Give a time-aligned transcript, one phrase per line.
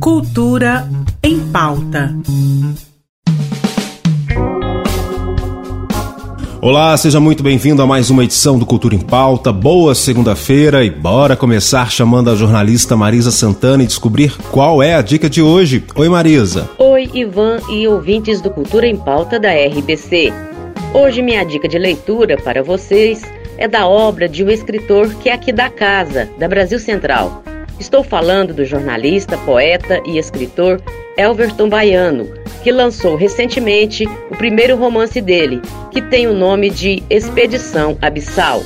[0.00, 0.88] Cultura
[1.22, 2.14] em pauta.
[6.60, 9.52] Olá, seja muito bem-vindo a mais uma edição do Cultura em Pauta.
[9.52, 15.02] Boa segunda-feira e bora começar chamando a jornalista Marisa Santana e descobrir qual é a
[15.02, 15.84] dica de hoje.
[15.96, 16.70] Oi, Marisa.
[16.78, 20.32] Oi, Ivan e ouvintes do Cultura em Pauta da RBC.
[20.94, 23.22] Hoje minha dica de leitura para vocês
[23.58, 27.42] é da obra de um escritor que é aqui da casa, da Brasil Central.
[27.84, 30.80] Estou falando do jornalista, poeta e escritor
[31.18, 32.26] Elverton Baiano,
[32.62, 38.62] que lançou recentemente o primeiro romance dele, que tem o nome de Expedição Abissal.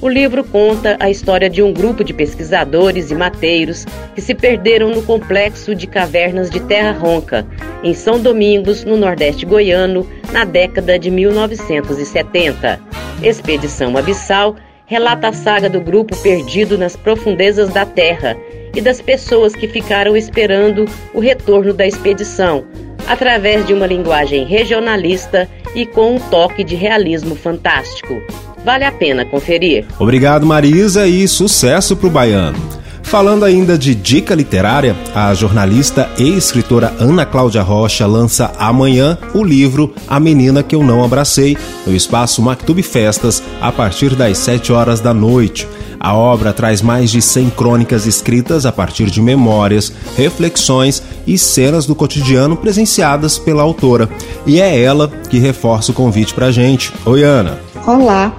[0.00, 4.88] O livro conta a história de um grupo de pesquisadores e mateiros que se perderam
[4.88, 7.46] no complexo de cavernas de Terra Ronca,
[7.82, 12.80] em São Domingos, no Nordeste goiano, na década de 1970.
[13.22, 18.36] Expedição Abissal relata a saga do grupo perdido nas profundezas da Terra
[18.74, 22.64] e das pessoas que ficaram esperando o retorno da expedição,
[23.06, 28.22] através de uma linguagem regionalista e com um toque de realismo fantástico.
[28.64, 29.84] Vale a pena conferir.
[29.98, 32.84] Obrigado, Marisa, e sucesso para o baiano.
[33.02, 39.44] Falando ainda de dica literária, a jornalista e escritora Ana Cláudia Rocha lança amanhã o
[39.44, 44.72] livro A Menina que Eu Não Abracei, no espaço Mactube Festas, a partir das 7
[44.72, 45.68] horas da noite.
[46.04, 51.86] A obra traz mais de 100 crônicas escritas a partir de memórias, reflexões e cenas
[51.86, 54.06] do cotidiano presenciadas pela autora.
[54.46, 56.92] E é ela que reforça o convite pra gente.
[57.06, 57.58] Oi, Ana.
[57.86, 58.36] Olá,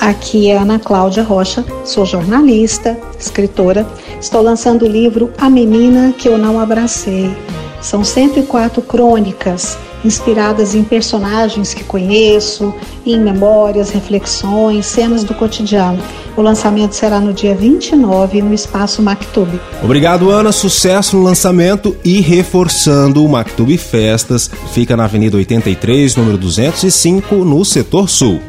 [0.00, 3.86] aqui é Ana Cláudia Rocha, sou jornalista, escritora.
[4.18, 7.30] Estou lançando o livro A Menina que Eu Não Abracei.
[7.84, 15.98] São 104 crônicas inspiradas em personagens que conheço, em memórias, reflexões, cenas do cotidiano.
[16.34, 19.60] O lançamento será no dia 29 no Espaço Mactube.
[19.82, 20.50] Obrigado, Ana.
[20.50, 24.50] Sucesso no lançamento e reforçando o Mactube Festas.
[24.72, 28.40] Fica na Avenida 83, número 205, no setor sul.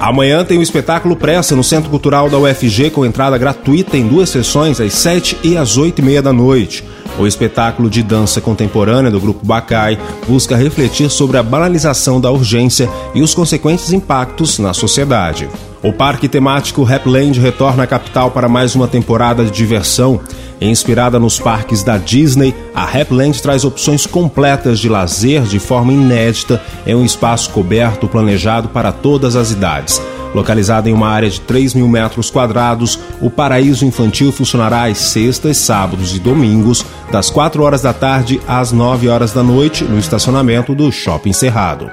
[0.00, 4.30] Amanhã tem o espetáculo Pressa no Centro Cultural da UFG com entrada gratuita em duas
[4.30, 6.82] sessões, às 7 e às 8 e meia da noite.
[7.18, 12.88] O espetáculo de dança contemporânea do grupo Bacai busca refletir sobre a banalização da urgência
[13.14, 15.48] e os consequentes impactos na sociedade.
[15.82, 20.20] O parque temático Rapland retorna à capital para mais uma temporada de diversão.
[20.60, 26.62] Inspirada nos parques da Disney, a Rapland traz opções completas de lazer de forma inédita
[26.86, 30.00] em um espaço coberto planejado para todas as idades.
[30.34, 35.56] Localizado em uma área de 3 mil metros quadrados, o Paraíso Infantil funcionará às sextas,
[35.56, 40.74] sábados e domingos, das 4 horas da tarde às 9 horas da noite, no estacionamento
[40.74, 41.90] do Shopping Cerrado.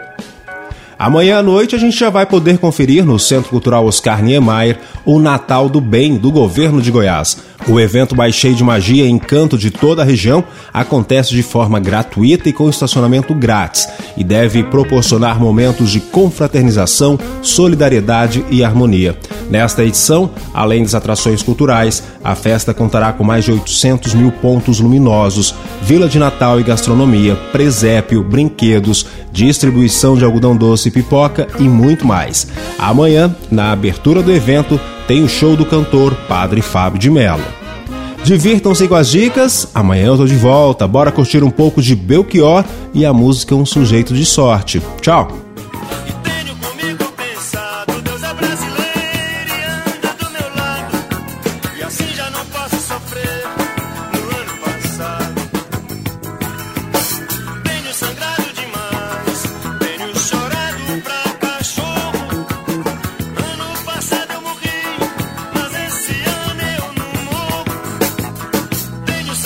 [0.99, 5.19] Amanhã à noite a gente já vai poder conferir no Centro Cultural Oscar Niemeyer o
[5.19, 7.37] Natal do Bem do governo de Goiás.
[7.67, 10.41] O evento mais cheio de magia e encanto de toda a região
[10.73, 18.45] acontece de forma gratuita e com estacionamento grátis e deve proporcionar momentos de confraternização, solidariedade
[18.49, 19.17] e harmonia.
[19.49, 24.79] Nesta edição, além das atrações culturais, a festa contará com mais de 800 mil pontos
[24.79, 31.63] luminosos, vila de Natal e gastronomia, presépio, brinquedos, distribuição de algodão doce e pipoca e
[31.63, 32.47] muito mais.
[32.79, 37.43] Amanhã, na abertura do evento, tem o show do cantor Padre Fábio de Mello.
[38.23, 40.85] Divirtam-se com as dicas, amanhã eu tô de volta.
[40.85, 44.81] Bora curtir um pouco de Belchior e a música Um Sujeito de Sorte.
[44.99, 45.46] Tchau!